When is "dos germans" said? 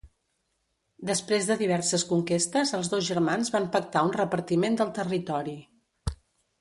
2.95-3.53